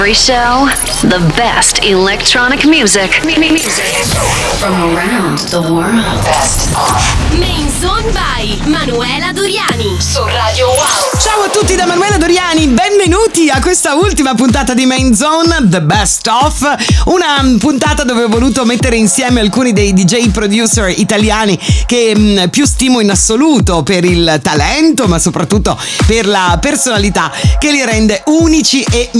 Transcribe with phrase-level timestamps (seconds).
[0.00, 0.66] Every show,
[1.02, 3.20] the best electronic music.
[4.56, 6.24] From around the world.
[6.24, 6.70] Best
[7.38, 11.20] Main Zone by Manuela Doriani su Radio Wow.
[11.20, 15.82] Ciao a tutti da Manuela Doriani, benvenuti a questa ultima puntata di Main Zone, The
[15.82, 16.76] Best of.
[17.04, 22.64] Una puntata dove ho voluto mettere insieme alcuni dei DJ producer italiani che mm, più
[22.64, 28.82] stimo in assoluto per il talento, ma soprattutto per la personalità che li rende unici
[28.90, 29.10] e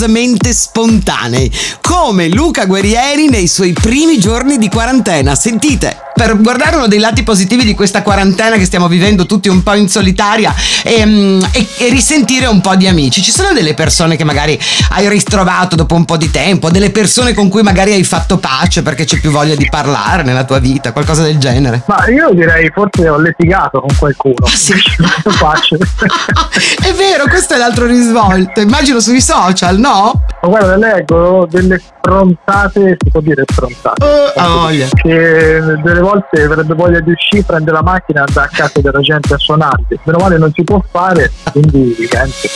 [0.00, 5.34] meravigliosamente spontanei, come Luca Guerrieri nei suoi primi giorni di quarantena.
[5.34, 6.08] Sentite!
[6.20, 9.72] per guardare uno dei lati positivi di questa quarantena che stiamo vivendo tutti un po'
[9.72, 13.22] in solitaria e, mm, e, e, risentire un po' di amici.
[13.22, 14.60] Ci sono delle persone che magari
[14.90, 18.82] hai ritrovato dopo un po' di tempo, delle persone con cui magari hai fatto pace
[18.82, 21.84] perché c'è più voglia di parlare nella tua vita, qualcosa del genere?
[21.86, 24.44] Ma io direi forse ho litigato con qualcuno.
[24.44, 24.74] Ah, sì.
[25.40, 25.78] pace.
[26.84, 28.60] è vero, questo è l'altro risvolto.
[28.60, 29.89] Immagino sui social, no?
[29.92, 34.04] Ma guarda, leggo delle frontate, si può dire frontate.
[34.04, 34.88] Uh, oh, voglia.
[34.92, 39.00] Che delle volte avrebbe voglia di uscire, prendere la macchina e andare a casa della
[39.00, 40.00] gente a suonarli.
[40.04, 42.48] Meno male non si può fare, quindi niente.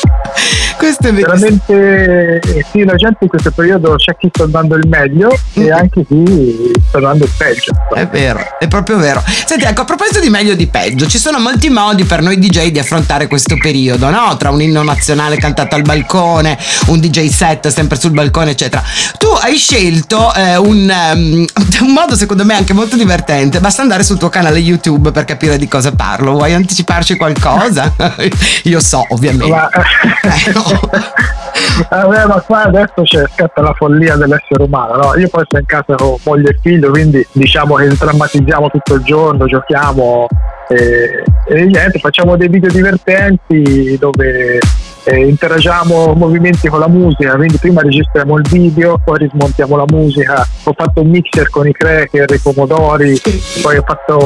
[0.76, 5.28] Questo è veramente sì, la gente in questo periodo c'è chi sta dando il meglio
[5.28, 5.62] mm.
[5.62, 7.72] e anche chi sta dando il peggio.
[7.94, 9.22] È vero, è proprio vero.
[9.24, 12.38] Senti, ecco, a proposito di meglio e di peggio, ci sono molti modi per noi
[12.38, 14.36] DJ di affrontare questo periodo, no?
[14.36, 18.82] Tra un inno nazionale cantato al balcone, un DJ set sempre sul balcone, eccetera.
[19.18, 21.44] Tu hai scelto eh, un, um,
[21.86, 23.60] un modo secondo me anche molto divertente.
[23.60, 26.32] Basta andare sul tuo canale YouTube per capire di cosa parlo.
[26.32, 27.92] Vuoi anticiparci qualcosa?
[28.64, 29.48] Io so, ovviamente.
[29.48, 32.12] Ma, eh, no.
[32.12, 34.96] eh, ma qua adesso c'è scatta la follia dell'essere umano.
[34.96, 35.16] No?
[35.16, 39.02] Io poi sto in casa con moglie e figlio, quindi diciamo che drammatizziamo tutto il
[39.02, 40.26] giorno, giochiamo
[40.68, 44.58] e, e niente, facciamo dei video divertenti dove
[45.04, 50.46] eh, interagiamo movimenti con la musica, quindi prima registriamo il video, poi rismontiamo la musica,
[50.64, 53.20] ho fatto un mixer con i cracker, i pomodori,
[53.62, 54.18] poi ho fatto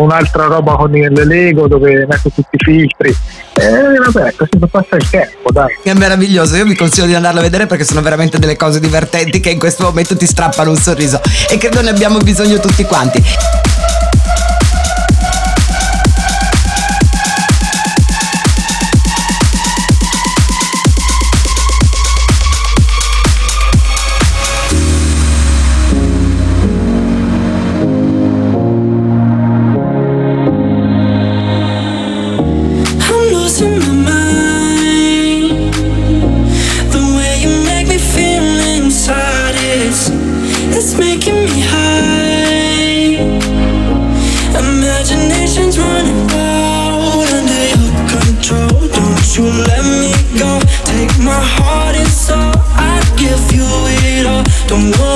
[0.00, 3.14] un'altra roba con il Lego dove metto tutti i filtri.
[3.54, 5.78] E eh, vabbè, così passa il tempo, dai.
[5.82, 9.40] È meraviglioso, io vi consiglio di andarlo a vedere perché sono veramente delle cose divertenti
[9.40, 13.22] che in questo momento ti strappano un sorriso e credo ne abbiamo bisogno tutti quanti.
[54.68, 55.07] Don't want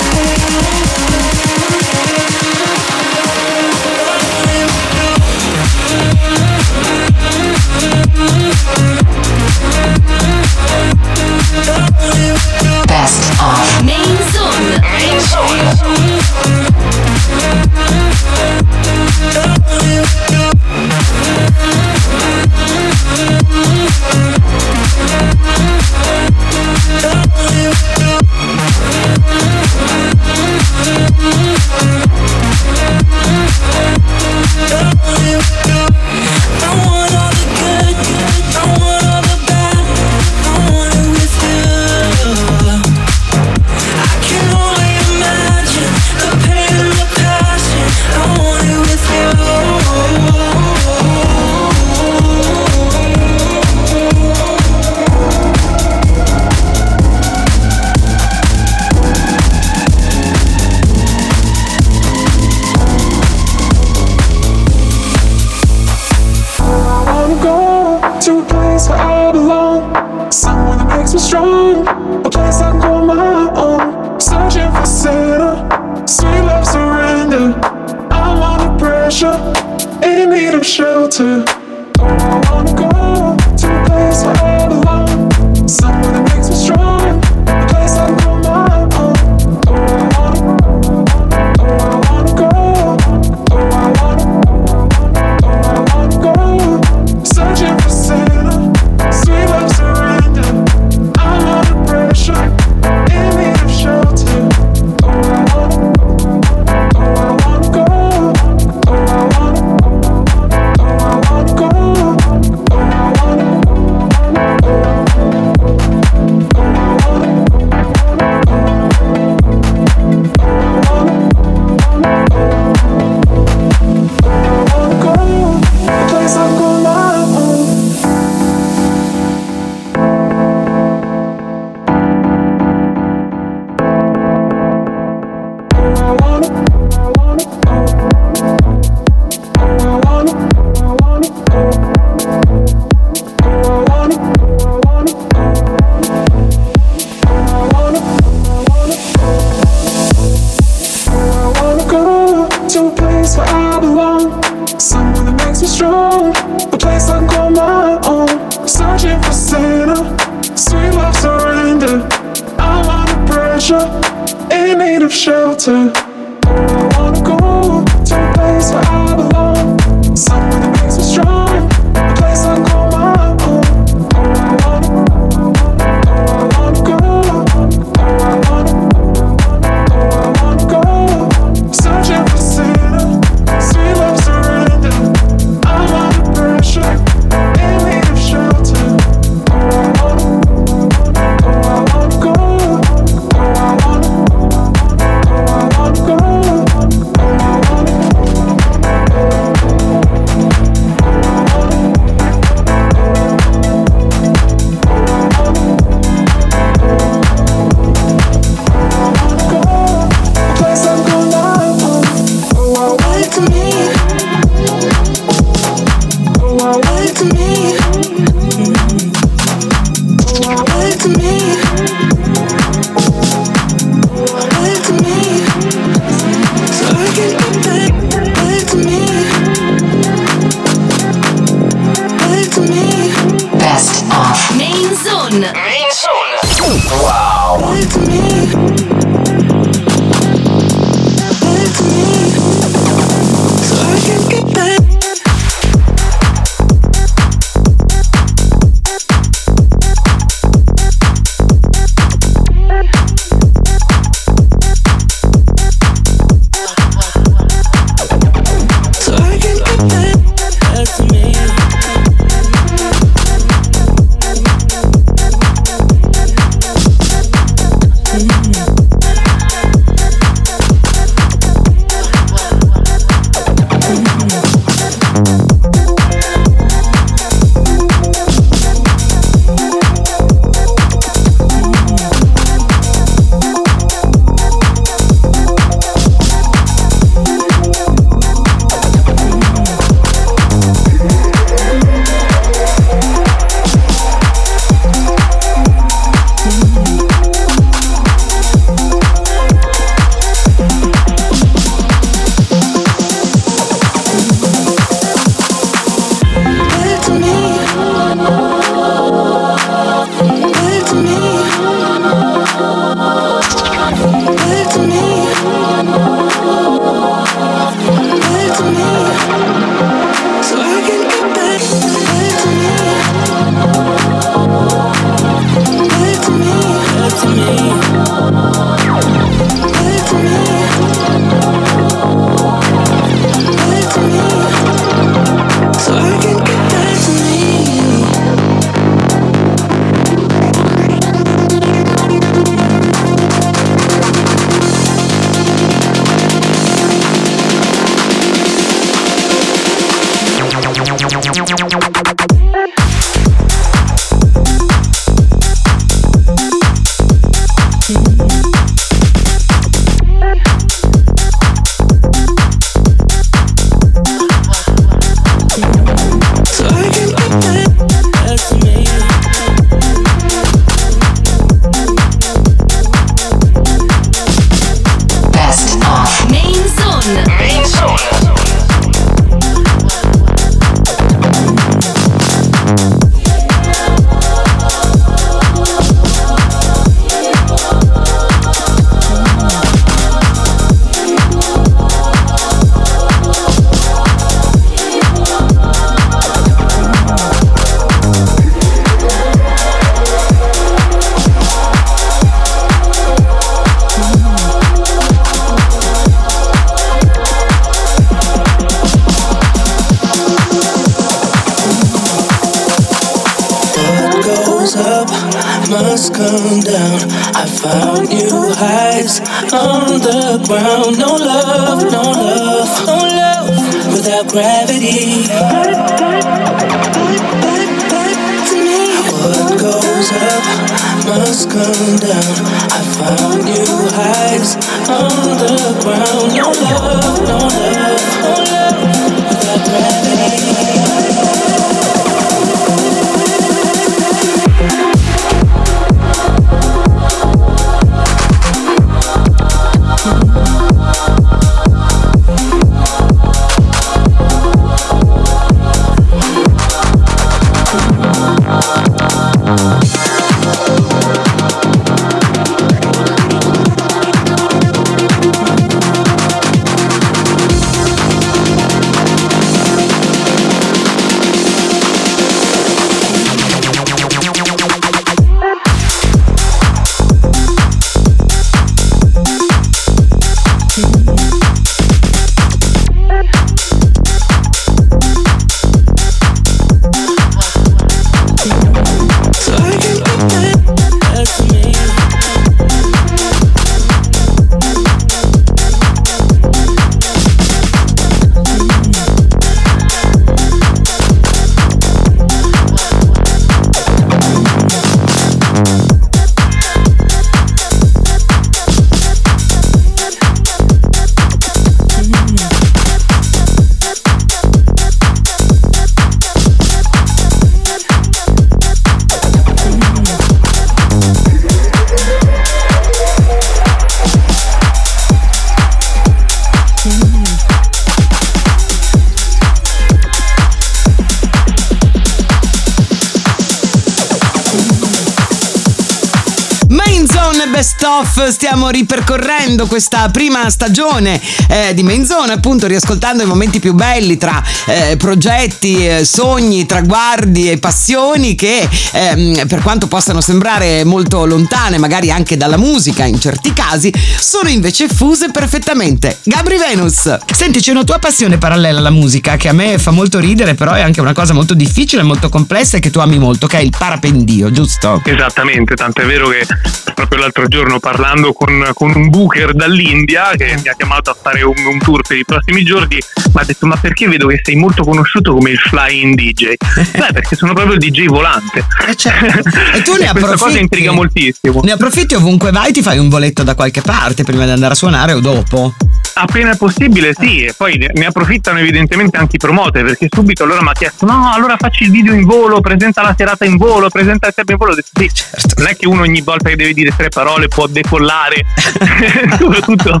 [538.32, 544.42] stiamo ripercorrendo questa prima stagione eh, di Menzone, appunto riascoltando i momenti più belli tra
[544.66, 551.76] eh, progetti, eh, sogni, traguardi e passioni che ehm, per quanto possano sembrare molto lontane,
[551.76, 556.18] magari anche dalla musica in certi casi, sono invece fuse perfettamente.
[556.22, 560.18] Gabri Venus, senti c'è una tua passione parallela alla musica che a me fa molto
[560.18, 563.46] ridere, però è anche una cosa molto difficile, molto complessa e che tu ami molto,
[563.46, 565.02] che è il parapendio, giusto?
[565.04, 566.46] Esattamente, tanto è vero che
[566.94, 571.42] proprio l'altro giorno parlando con, con, un booker dall'India che mi ha chiamato a fare
[571.42, 572.98] un, un tour per i prossimi giorni
[573.32, 576.54] mi ha detto ma perché vedo che sei molto conosciuto come il flying DJ
[576.98, 578.64] beh perché sono proprio il DJ volante.
[578.86, 579.48] Eh certo.
[579.74, 581.60] e tu ne approfitti questa cosa intriga moltissimo.
[581.62, 584.76] Ne approfitti ovunque vai ti fai un voletto da qualche parte prima di andare a
[584.76, 585.74] suonare o dopo
[586.14, 590.68] appena possibile sì e poi ne approfittano evidentemente anche i promoter perché subito allora mi
[590.68, 594.28] ha chiesto no allora facci il video in volo presenta la serata in volo presenta
[594.28, 594.72] il tempo in volo.
[594.72, 595.54] Ho detto sì certo.
[595.56, 598.44] non è che uno ogni volta che deve dire tre parole può decollare
[599.38, 600.00] soprattutto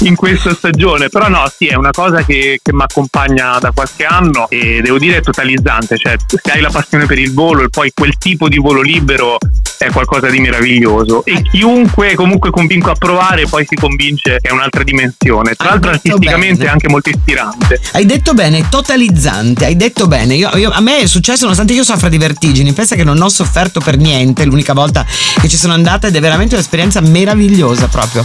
[0.00, 1.08] in questa stagione.
[1.08, 4.98] Però no sì è una cosa che, che mi accompagna da qualche anno e devo
[4.98, 8.48] dire è totalizzante cioè se hai la passione per il volo e poi quel tipo
[8.48, 9.38] di volo libero
[9.84, 11.24] è qualcosa di meraviglioso.
[11.24, 15.54] E chiunque comunque convinco a provare poi si convince che è un'altra dimensione.
[15.54, 16.68] Tra l'altro artisticamente bene.
[16.68, 17.80] è anche molto ispirante.
[17.92, 20.34] Hai detto bene totalizzante hai detto bene.
[20.34, 23.28] Io, io, a me è successo nonostante io soffra di vertigini pensa che non ho
[23.28, 25.04] sofferto per niente l'unica volta
[25.40, 28.22] che ci sono andata ed è veramente un'esperienza meravigliosa proprio.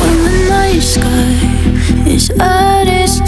[0.00, 3.20] When the night sky is at its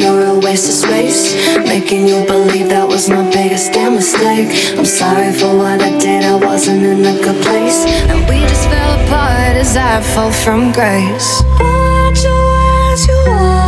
[0.00, 1.34] you're a waste of space.
[1.58, 4.48] Making you believe that was my biggest damn mistake.
[4.78, 7.84] I'm sorry for what I did, I wasn't in a good place.
[8.10, 11.42] And we just fell apart as I fall from grace.
[11.60, 13.59] Watch your as you are.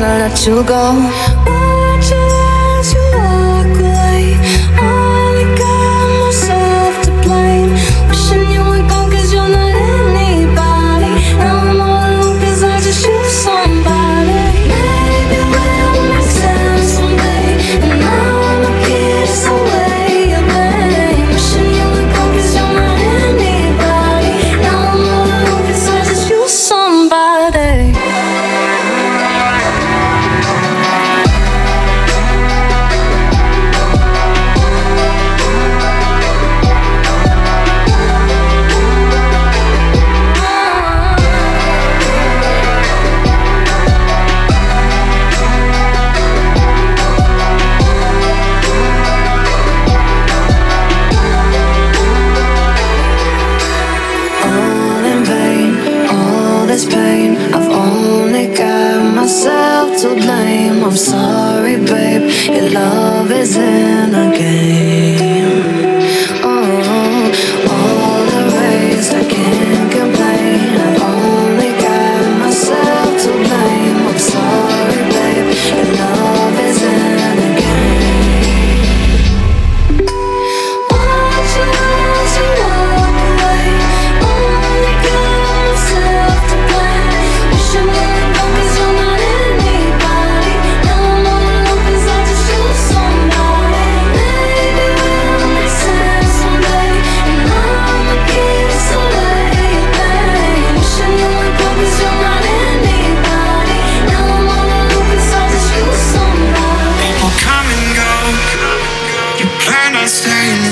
[0.00, 1.29] gonna let you go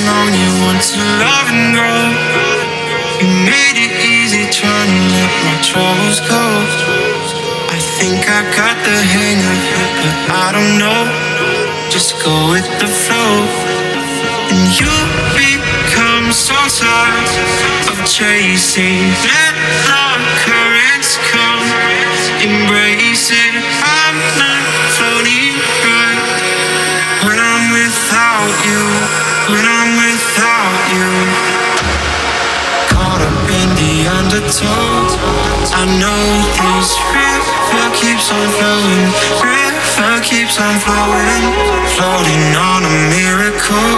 [0.09, 2.05] you want to love and grow.
[3.21, 6.45] You made it easy trying to let my troubles go.
[7.69, 11.03] I think I got the hang of it, but I don't know.
[11.91, 13.37] Just go with the flow,
[14.49, 14.95] and you
[15.37, 17.29] become so tired
[17.93, 19.13] of chasing.
[19.29, 19.55] Let
[19.89, 20.05] the
[20.49, 21.67] currents come,
[22.41, 23.55] embrace it.
[23.85, 24.65] I'm not
[24.97, 25.53] floating
[25.85, 26.23] right
[27.29, 31.09] when I'm without you when I'm without you.
[32.93, 35.09] Caught up in the undertow.
[35.73, 36.23] I know
[36.61, 39.09] this river keeps on flowing,
[39.41, 41.45] river keeps on flowing,
[41.97, 43.97] floating on a miracle.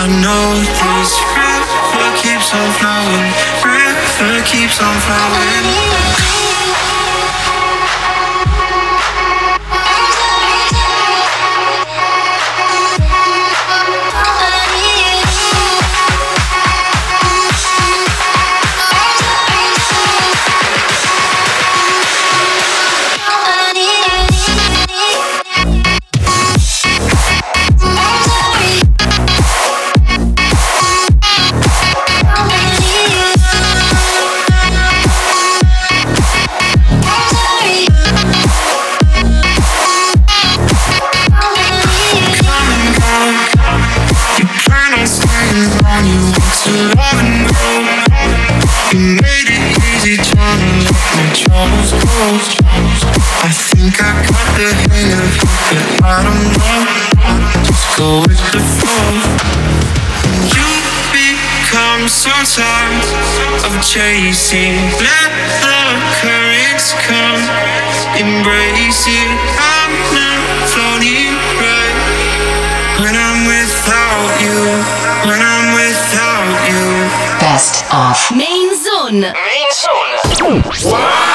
[0.00, 0.44] I know
[0.80, 3.26] this river keeps on flowing,
[3.68, 6.63] river keeps on flowing.
[63.88, 64.74] chasing.
[64.96, 65.80] Let the
[66.20, 67.42] currents come,
[68.16, 69.30] embrace it.
[69.60, 70.40] I'm not
[70.72, 71.96] floating right
[73.00, 74.58] when I'm without you.
[75.28, 76.84] When I'm without you.
[77.40, 78.30] Best off.
[78.34, 79.20] Main Zone.
[79.20, 80.62] Main Zone.
[80.90, 81.33] Wow.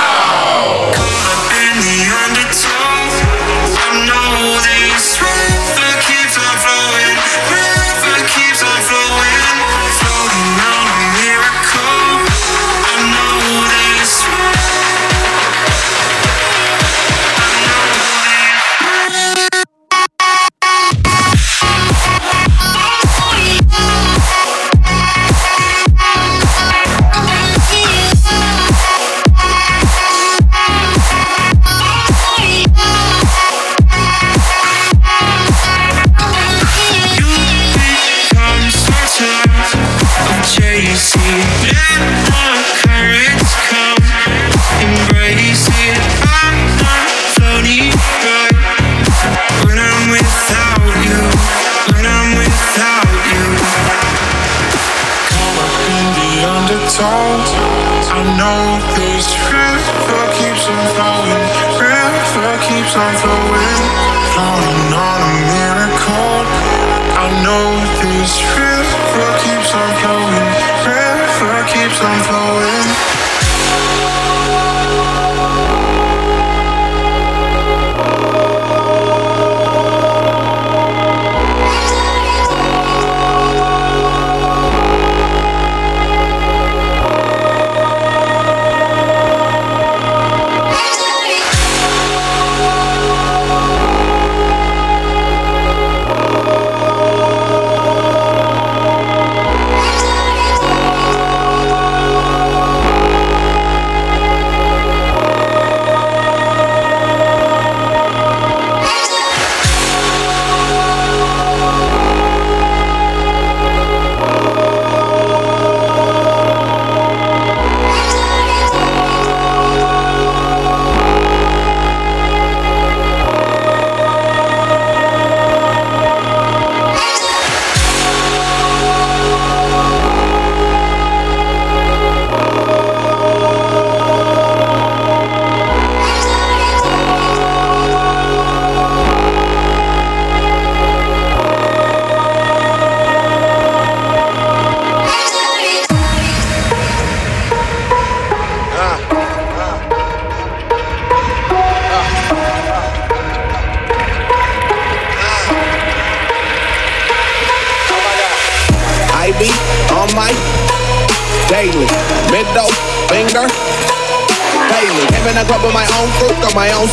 [56.99, 57.28] song.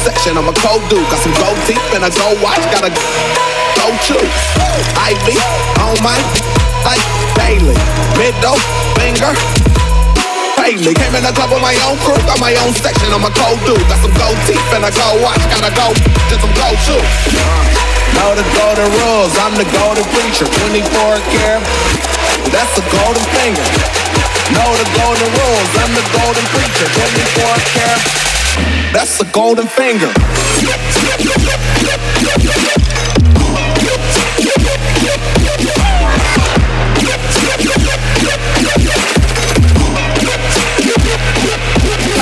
[0.07, 0.39] Section.
[0.39, 2.95] I'm a cold dude, got some gold teeth and a gold watch, got a
[3.75, 4.39] go choose.
[4.95, 5.35] I be
[5.83, 6.15] on my
[6.87, 7.03] like
[7.35, 7.75] daily
[8.15, 8.55] middle
[8.95, 9.35] finger.
[10.63, 13.11] Daily, came in the club with my own crew, got my own section.
[13.11, 15.91] I'm a cold dude, got some gold teeth and a gold watch, got a go
[16.31, 17.03] just some gold shoes.
[17.35, 17.67] Uh,
[18.15, 21.67] know the golden rules, I'm the golden preacher, 24 karat.
[22.55, 23.67] That's a golden finger.
[24.55, 28.36] Know the golden rules, I'm the golden preacher, 24 karat.
[28.93, 30.13] That's a golden finger.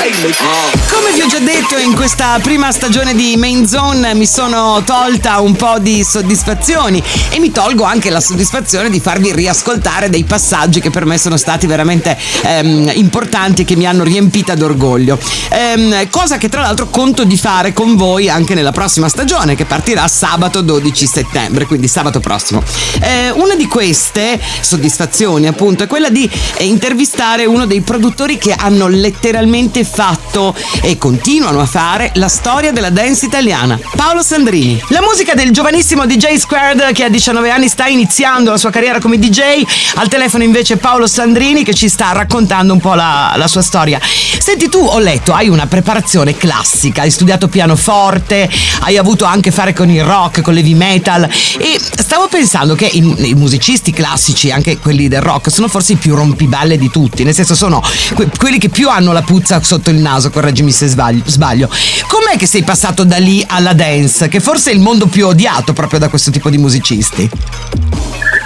[0.04, 0.33] Daily.
[0.44, 5.40] Come vi ho già detto in questa prima stagione di Main Zone mi sono tolta
[5.40, 10.80] un po' di soddisfazioni e mi tolgo anche la soddisfazione di farvi riascoltare dei passaggi
[10.80, 15.18] che per me sono stati veramente ehm, importanti e che mi hanno riempita d'orgoglio.
[15.48, 19.64] Ehm, cosa che tra l'altro conto di fare con voi anche nella prossima stagione che
[19.64, 22.62] partirà sabato 12 settembre, quindi sabato prossimo.
[23.00, 28.88] Eh, una di queste soddisfazioni appunto è quella di intervistare uno dei produttori che hanno
[28.88, 30.32] letteralmente fatto
[30.82, 34.82] e continuano a fare la storia della dance italiana, Paolo Sandrini.
[34.88, 38.98] La musica del giovanissimo DJ Squared che a 19 anni sta iniziando la sua carriera
[38.98, 39.62] come DJ,
[39.94, 44.00] al telefono invece Paolo Sandrini che ci sta raccontando un po' la, la sua storia.
[44.02, 49.52] Senti tu, ho letto, hai una preparazione classica, hai studiato pianoforte, hai avuto anche a
[49.52, 51.22] fare con il rock, con l'heavy metal.
[51.58, 55.96] E stavo pensando che i, i musicisti classici, anche quelli del rock, sono forse i
[55.96, 57.80] più rompiballe di tutti, nel senso sono
[58.14, 61.22] que- quelli che più hanno la puzza sotto il naso, correggimi se sbaglio.
[61.26, 61.68] sbaglio.
[62.08, 65.72] Com'è che sei passato da lì alla dance, che forse è il mondo più odiato
[65.72, 67.30] proprio da questo tipo di musicisti?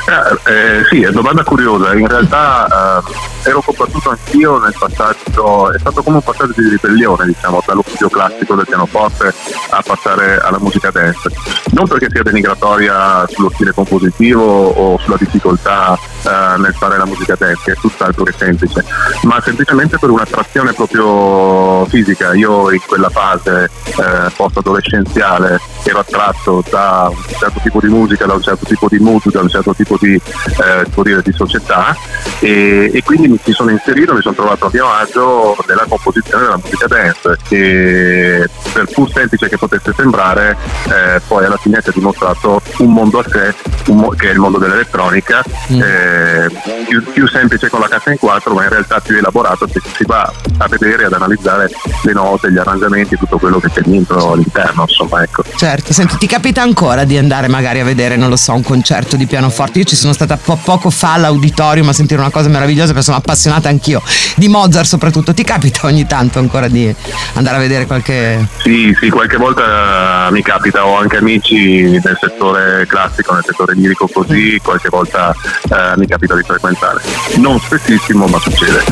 [0.08, 1.94] Eh, eh, sì, è domanda curiosa.
[1.94, 3.02] In realtà
[3.44, 7.82] eh, ero combattuto anch'io nel passaggio, è stato come un passaggio di ribellione, diciamo, dallo
[7.86, 9.34] studio classico del pianoforte
[9.68, 11.30] a passare alla musica dance.
[11.72, 17.34] Non perché sia denigratoria sullo stile compositivo o sulla difficoltà eh, nel fare la musica
[17.38, 18.82] dance, che è tutt'altro che semplice,
[19.24, 22.32] ma semplicemente per un'attrazione proprio fisica.
[22.32, 28.32] Io in quella fase eh, post-adolescenziale ero attratto da un certo tipo di musica, da
[28.34, 31.96] un certo tipo di mood, da un certo tipo di, eh, dire, di società
[32.40, 36.60] e, e, quindi mi sono inserito, mi sono trovato a mio agio nella composizione della
[36.62, 40.56] musica dance che per pur semplice che potesse sembrare
[40.88, 43.54] eh, poi alla fine si è dimostrato un mondo a sé
[43.92, 45.80] mo- che è il mondo dell'elettronica mm.
[45.82, 46.48] eh,
[46.86, 50.04] più, più, semplice con la cassa in quattro ma in realtà più elaborato se si
[50.04, 51.70] va a vedere ad analizzare
[52.02, 55.42] le note, gli arrangiamenti, tutto quello che c'è dentro all'interno insomma ecco.
[55.56, 59.16] Certo, senti ti capita ancora di andare magari a vedere non lo so un concerto
[59.16, 62.88] di pianoforte io ci sono stata po- poco fa all'auditorium a sentire una cosa meravigliosa
[62.88, 64.02] perché sono appassionata anch'io
[64.34, 65.32] di Mozart soprattutto.
[65.32, 66.92] Ti capita ogni tanto ancora di
[67.34, 68.46] andare a vedere qualche...
[68.58, 74.08] Sì, sì, qualche volta mi capita, ho anche amici nel settore classico, nel settore lirico
[74.08, 75.34] così, qualche volta
[75.70, 77.00] eh, mi capita di frequentare.
[77.36, 78.82] Non spessissimo, ma succede.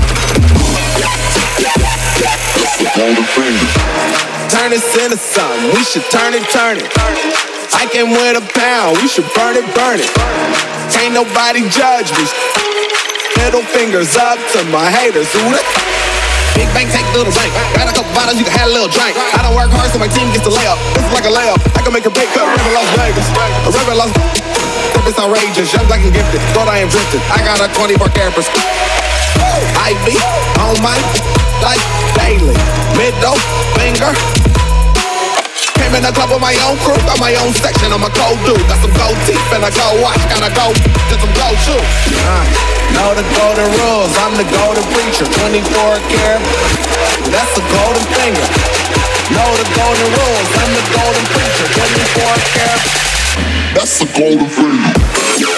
[4.49, 7.56] Turn it to the sun, we should turn it, turn it.
[7.75, 10.11] I came with a pound, we should burn it, burn it.
[10.95, 12.25] Can't nobody judge me.
[13.43, 15.27] Middle fingers up to my haters.
[15.35, 15.63] Who the
[16.57, 17.53] Big bang, take little bank.
[17.77, 19.13] Got a couple bottles, you can have a little drink.
[19.37, 20.81] I don't work hard, so my team gets the layup.
[20.97, 21.61] This is like a layup.
[21.77, 23.29] I can make a big cut, rip Las Vegas.
[23.67, 24.11] A rip Las
[25.05, 26.41] It's outrageous, young, black, and gifted.
[26.57, 27.21] Thought I am drifted.
[27.29, 28.49] I got a 24 campers.
[29.77, 30.17] I be
[30.65, 30.97] on my
[31.61, 31.85] life
[32.17, 32.57] daily.
[32.97, 33.37] Middle
[33.77, 34.46] finger
[35.81, 38.37] Came in the club with my own crew, got my own section, I'm a cold
[38.45, 38.61] dude.
[38.69, 40.73] Got some gold teeth and a gold watch, gotta go
[41.09, 41.91] get some gold shoes.
[42.21, 42.45] Uh,
[42.93, 45.65] know the golden rules, I'm the golden preacher, 24
[46.13, 46.43] karat.
[47.33, 48.47] That's the golden finger.
[49.33, 52.83] Know the golden rules, I'm the golden preacher, 24 karat.
[53.73, 55.56] That's the golden finger.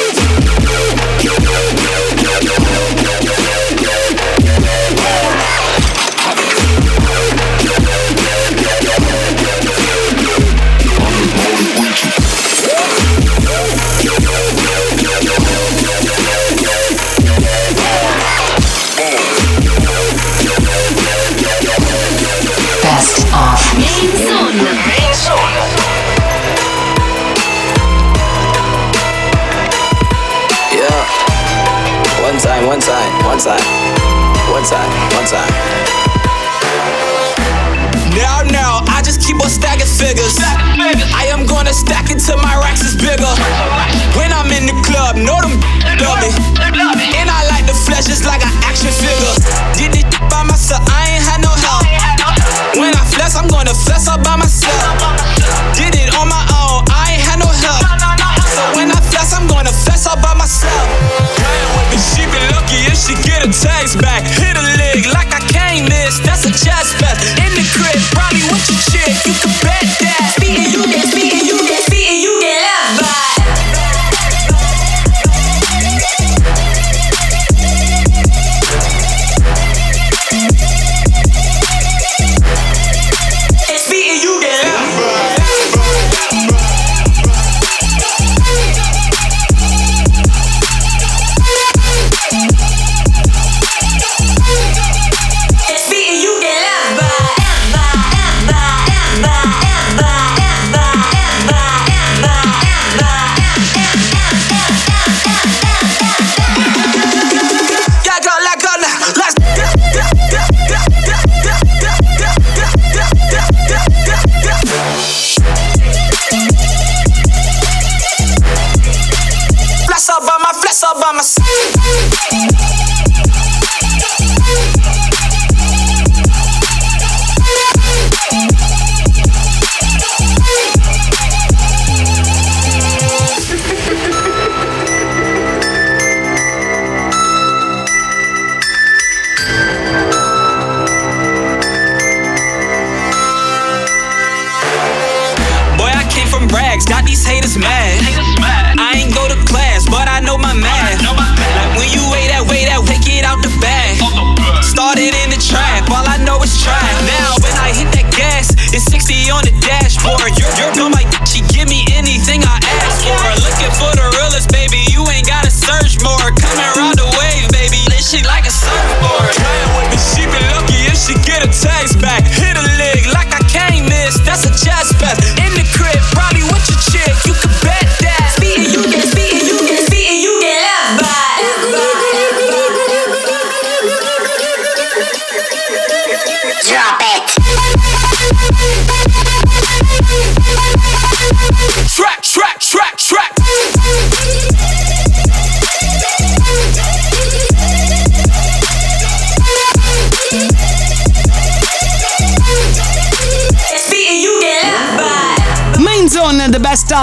[32.89, 33.67] One time, one side,
[34.49, 35.53] one side, one time.
[38.17, 40.41] Now, now, I just keep on stacking figures.
[40.41, 43.29] I am gonna stack it till my racks is bigger.
[44.17, 45.61] When I'm in the club, know them
[46.01, 46.33] love me.
[47.21, 49.37] And I like the flesh just like an action figure.
[49.77, 51.85] Did it by myself, I ain't had no help.
[52.73, 54.97] When I flex, I'm gonna flex all by myself.
[55.77, 56.58] Did it on my own,
[62.99, 64.27] she get a text back.
[64.27, 66.19] Hit a leg like I can't miss.
[66.19, 67.19] That's a chest pass.
[67.39, 69.15] In the crib, probably with your chick.
[69.25, 70.18] You can bet that.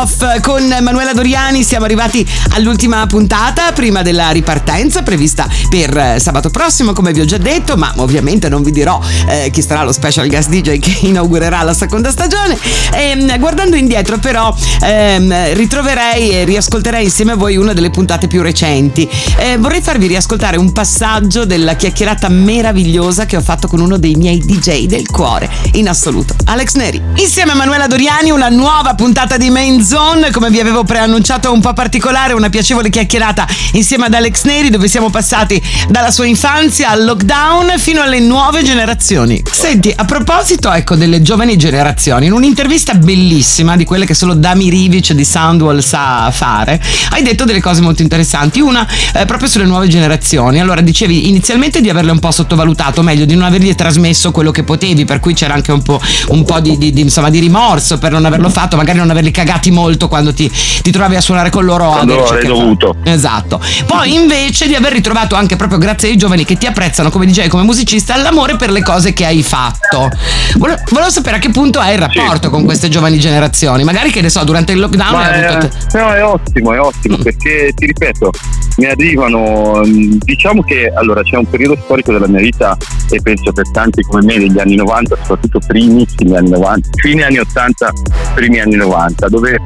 [0.06, 1.64] The Con Manuela Doriani.
[1.64, 7.26] Siamo arrivati all'ultima puntata prima della ripartenza prevista per eh, sabato prossimo come vi ho
[7.26, 10.98] già detto ma ovviamente non vi dirò eh, chi sarà lo special guest DJ che
[11.08, 12.58] inaugurerà la seconda stagione.
[12.92, 18.42] E, guardando indietro però ehm, ritroverei e riascolterei insieme a voi una delle puntate più
[18.42, 19.08] recenti.
[19.38, 24.16] Eh, vorrei farvi riascoltare un passaggio della chiacchierata meravigliosa che ho fatto con uno dei
[24.16, 27.02] miei DJ del cuore in assoluto Alex Neri.
[27.18, 31.60] Insieme a Manuela Doriani una nuova puntata di Main Zone come vi avevo preannunciato un
[31.60, 36.90] po' particolare una piacevole chiacchierata insieme ad Alex Neri dove siamo passati dalla sua infanzia
[36.90, 39.44] al lockdown fino alle nuove generazioni.
[39.52, 44.70] Senti a proposito ecco delle giovani generazioni in un'intervista bellissima di quelle che solo Dami
[44.70, 48.62] Rivic di Soundwall sa fare hai detto delle cose molto interessanti.
[48.62, 50.60] Una eh, proprio sulle nuove generazioni.
[50.62, 54.64] Allora dicevi inizialmente di averle un po' sottovalutato meglio di non avergli trasmesso quello che
[54.64, 56.00] potevi per cui c'era anche un po',
[56.30, 59.32] un po di, di- di, insomma, di rimorso per non averlo fatto magari non averli
[59.32, 62.96] cagati molto quando ti, ti trovavi a suonare con loro Quando avrei dovuto.
[63.04, 63.60] esatto.
[63.86, 67.48] Poi invece di aver ritrovato anche proprio grazie ai giovani che ti apprezzano come DJ
[67.48, 70.10] come musicista l'amore per le cose che hai fatto.
[70.58, 73.84] Vole- volevo sapere a che punto è il rapporto con queste giovani generazioni.
[73.84, 76.80] Magari che ne so durante il lockdown hai è, avuto te- no, è ottimo, è
[76.80, 78.32] ottimo perché ti ripeto,
[78.78, 82.78] mi arrivano, mh, diciamo che allora c'è un periodo storico della mia vita
[83.10, 87.40] e penso per tanti come me degli anni 90, soprattutto primissimi anni 90, fine anni
[87.40, 87.94] 80,
[88.34, 89.60] primi anni 90, dove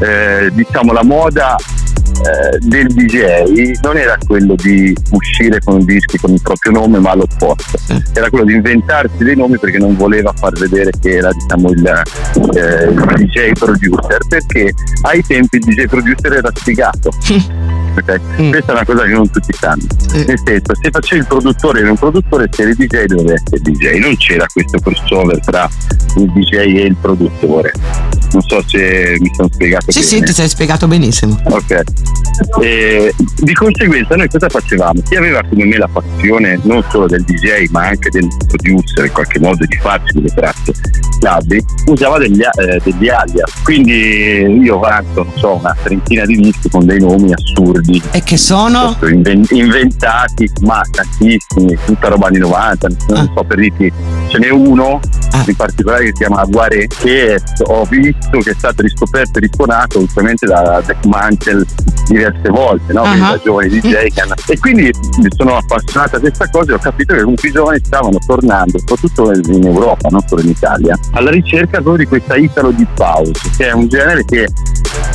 [0.00, 6.32] eh, diciamo la moda eh, del DJ non era quello di uscire con dischi con
[6.32, 7.78] il proprio nome ma l'opposto
[8.14, 11.86] era quello di inventarsi dei nomi perché non voleva far vedere che era diciamo il,
[11.86, 16.50] eh, il DJ producer perché ai tempi il DJ producer era
[17.96, 18.50] sfigato ok?
[18.50, 19.82] questa è una cosa che non tutti sanno
[20.12, 23.98] nel senso se facevi il produttore e un produttore se eri DJ dovevi essere DJ
[23.98, 25.68] non c'era questo crossover tra
[26.16, 27.72] il DJ e il produttore
[28.32, 31.82] non so se mi sono spiegato sì bene sì ti sei spiegato benissimo Ok.
[32.60, 35.00] E di conseguenza noi cosa facevamo?
[35.08, 39.12] Chi aveva come me la passione non solo del DJ ma anche del producer in
[39.12, 40.72] qualche modo di farci delle tracce
[41.20, 43.62] labbi usava degli, eh, degli alias.
[43.62, 47.85] Quindi io ho fatto non so, una trentina di dischi con dei nomi assurdi.
[48.10, 48.96] E che sono?
[49.02, 53.92] Inven- inventati, ma tantissimi, tutta roba anni 90, non so per dirti,
[54.28, 55.00] ce n'è uno
[55.46, 59.98] in particolare che si chiama Guaré che ho visto che è stato riscoperto e risuonato
[60.00, 61.64] ultimamente da Deck Mantel
[62.08, 63.02] diverse volte, no?
[63.02, 63.16] Ah.
[63.16, 64.34] da giovani DJ che hanno...
[64.46, 67.80] E quindi mi sono appassionato a questa cosa e ho capito che comunque i giovani
[67.84, 72.70] stavano tornando, soprattutto in Europa, non solo in Italia, alla ricerca proprio di questa Italo
[72.70, 74.48] Deep House, che è un genere che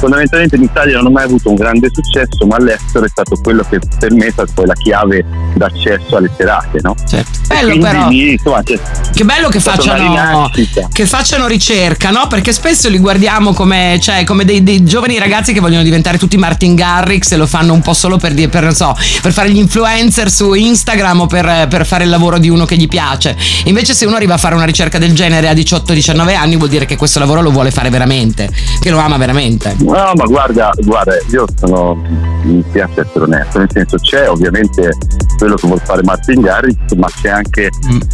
[0.02, 3.64] fondamentalmente in Italia non ha mai avuto un grande successo, ma all'estero è stato quello
[3.70, 5.24] che per me è stata poi la chiave
[5.56, 6.96] d'accesso alle serate, no?
[7.08, 7.40] Certo.
[7.48, 8.10] Bello però.
[8.10, 10.50] lì, insomma, Che bello che facciano,
[10.92, 12.26] che facciano ricerca, no?
[12.28, 16.38] Perché spesso li guardiamo come, cioè, come dei, dei giovani ragazzi che vogliono diventare tutti
[16.38, 19.52] Martin Garrix e lo fanno un po' solo per, dire- per, non so, per fare
[19.52, 23.38] gli influencer su Instagram o per, per fare il lavoro di uno che gli piace.
[23.66, 26.86] Invece, se uno arriva a fare una ricerca del genere a 18-19 anni, vuol dire
[26.86, 28.50] che questo lavoro lo vuole fare veramente,
[28.80, 29.76] che lo ama veramente.
[29.92, 31.96] No, ma guarda, guarda, io sono,
[32.44, 34.92] mi piace essere onesto, nel senso c'è ovviamente
[35.38, 37.70] quello che vuol fare Martin Garrix, ma c'è anche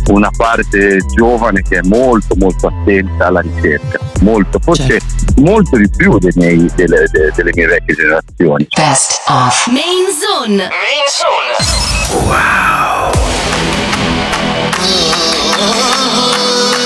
[0.08, 5.00] una parte giovane che è molto molto attenta alla ricerca, molto, forse
[5.36, 8.68] molto di più dei miei- delle, de- delle mie vecchie generazioni.
[8.76, 9.68] Best of.
[9.68, 10.56] Main Zone.
[10.56, 11.86] Main Zone.
[15.60, 16.77] Thank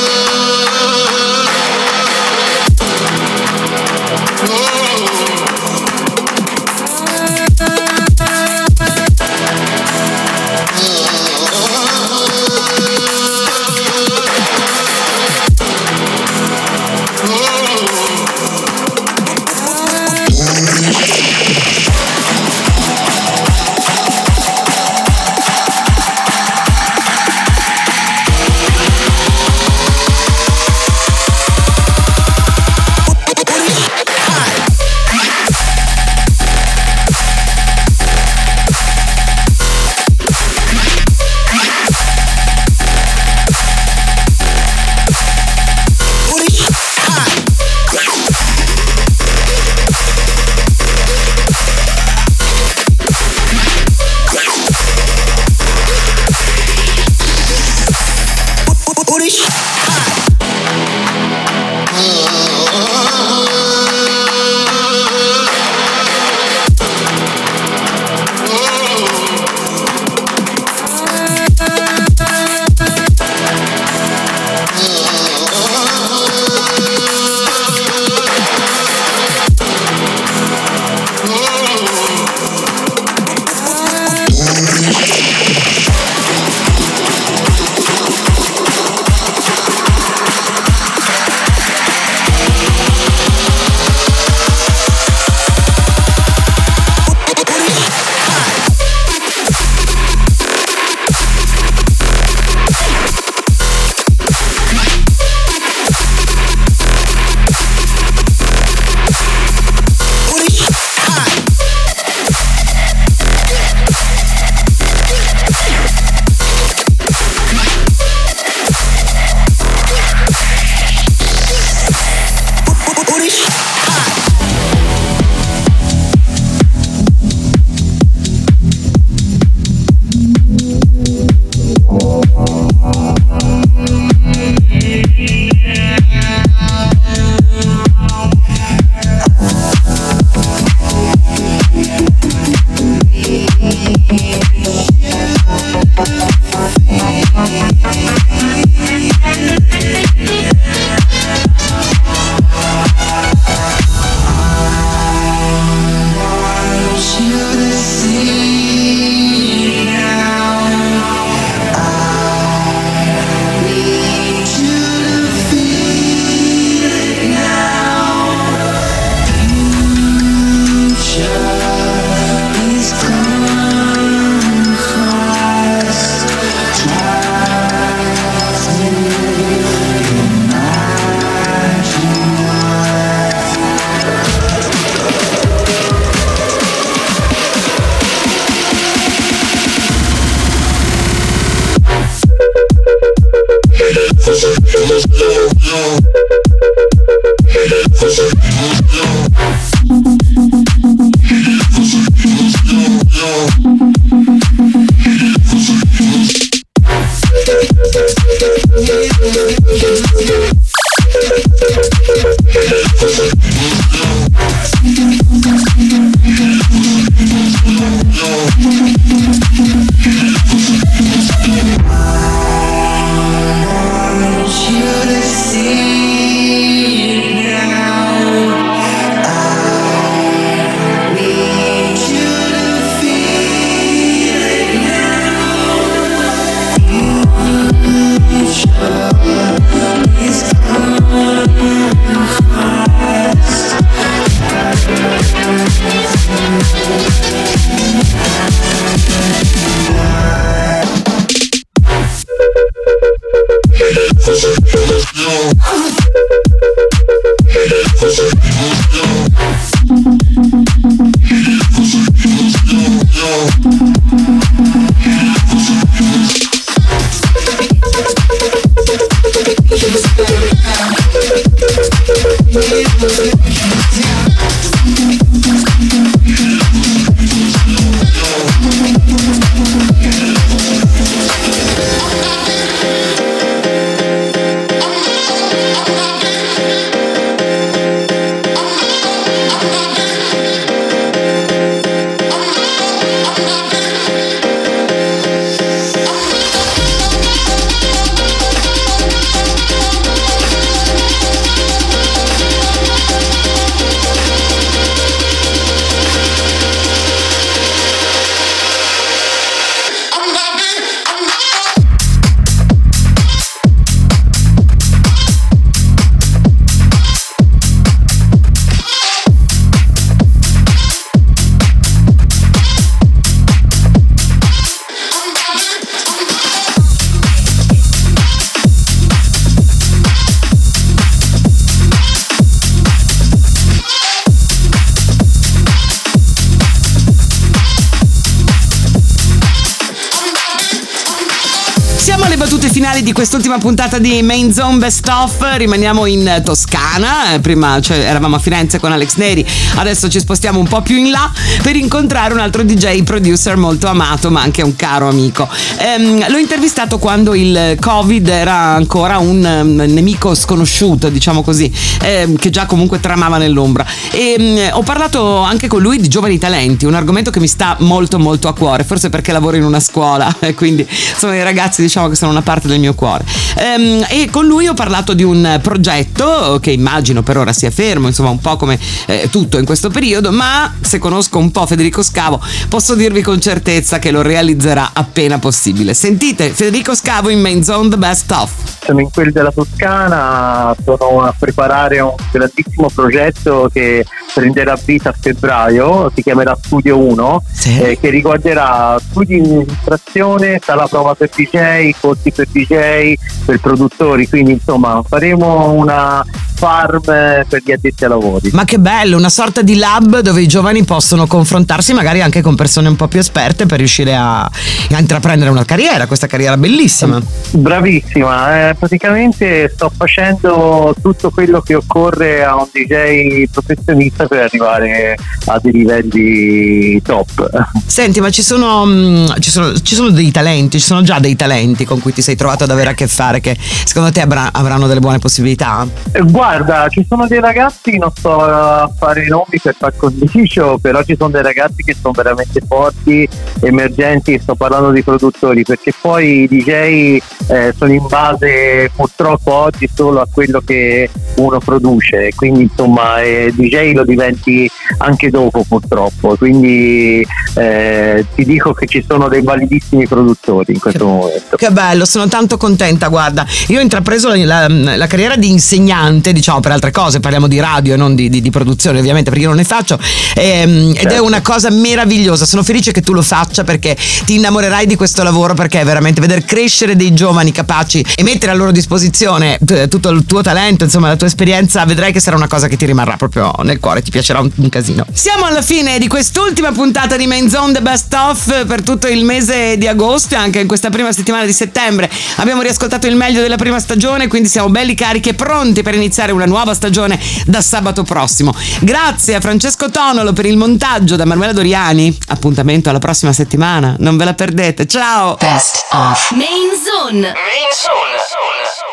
[342.41, 345.57] battute finali di quest'ultima puntata di Main Zone Best Of.
[345.57, 347.35] Rimaniamo in Toscana.
[347.35, 350.95] Eh, Prima cioè, eravamo a Firenze con Alex Neri, adesso ci spostiamo un po' più
[350.95, 351.31] in là
[351.61, 355.47] per incontrare un altro DJ producer molto amato, ma anche un caro amico.
[355.77, 361.71] Ehm, l'ho intervistato quando il Covid era ancora un ehm, nemico sconosciuto, diciamo così,
[362.01, 363.85] ehm, che già comunque tramava nell'ombra.
[364.09, 367.75] E mm, ho parlato anche con lui di giovani talenti, un argomento che mi sta
[367.81, 371.83] molto molto a cuore, forse perché lavoro in una scuola e quindi sono i ragazzi
[371.83, 373.23] diciamo che sono una parte del mio cuore.
[373.57, 378.07] Ehm, e con lui ho parlato di un progetto che immagino per ora sia fermo,
[378.07, 382.01] insomma un po' come eh, tutto in questo periodo, ma se conosco un po' Federico
[382.03, 385.93] Scavo posso dirvi con certezza che lo realizzerà appena possibile.
[385.93, 388.51] Sentite Federico Scavo in Main Zone The Best Of.
[388.84, 395.15] Sono in quelli della Toscana, sono a preparare un grandissimo progetto che prenderà vita a
[395.19, 401.91] febbraio, si chiamerà Studio 1, eh, che riguarderà studi di illustrazione, sala prova per DJ,
[401.99, 403.15] corsi per DJ,
[403.45, 406.24] per produttori, quindi insomma faremo una
[406.61, 408.49] farm eh, per gli addetti ai lavori.
[408.53, 412.55] Ma che bello, una sorta di lab dove i giovani possono confrontarsi magari anche con
[412.55, 417.19] persone un po' più esperte per riuscire a, a intraprendere una carriera, questa carriera bellissima.
[417.49, 425.17] Bravissima, eh, praticamente sto facendo tutto quello che occorre a un DJ professionista per arrivare
[425.45, 427.49] a dei livelli top.
[427.88, 431.36] Senti, ma ci sono, mm, ci sono, ci sono dei talenti, ci sono già dei
[431.36, 434.49] talenti con cui ti sei trovato ad avere a che fare che secondo te avrà-
[434.51, 435.88] avranno delle buone possibilità?
[436.12, 440.78] Eh, Guarda, ci sono dei ragazzi, non sto a fare i nomi per far condicio,
[440.82, 443.28] però ci sono dei ragazzi che sono veramente forti,
[443.62, 449.89] emergenti, sto parlando di produttori, perché poi i DJ eh, sono in base purtroppo oggi
[449.93, 456.36] solo a quello che uno produce, quindi insomma eh, DJ lo diventi anche dopo purtroppo,
[456.36, 461.57] quindi eh, ti dico che ci sono dei validissimi produttori in questo momento.
[461.57, 463.45] Che bello, sono tanto contenta, guarda.
[463.68, 467.60] Io ho intrapreso la, la- la carriera di insegnante, diciamo per altre cose, parliamo di
[467.60, 469.99] radio e non di, di- di produzione ovviamente perché io non ne faccio
[470.36, 471.24] Ehm, ed è Certo.
[471.26, 473.95] una cosa meravigliosa, sono felice che tu lo faccia perché
[474.26, 478.52] ti innamorerai di questo lavoro perché è veramente vedere crescere dei giovani capaci e mettere
[478.52, 482.36] a loro disposizione t- tutto il tuo talento, insomma la tua esperienza, vedrai che sarà
[482.38, 485.06] una cosa che ti rimarrà proprio nel cuore, ti piacerà un, un casino.
[485.12, 489.26] Siamo alla fine di quest'ultima puntata di Main Zone The Best Of per tutto il
[489.26, 491.54] mese di agosto e anche in questa prima settimana di
[491.91, 492.09] settembre.
[492.37, 496.31] Abbiamo riascoltato il meglio della prima stagione, quindi siamo belli carichi e pronti per iniziare
[496.31, 498.53] una nuova stagione da sabato prossimo.
[498.79, 502.17] Grazie a Francesco Tonolo per il montaggio da Manuela Doriani.
[502.27, 504.87] Appuntamento alla prossima settimana, non ve la perdete.
[504.87, 505.35] Ciao!
[505.39, 506.31] Best of.
[506.31, 507.19] Main Zone.
[507.19, 508.90] Main Zone.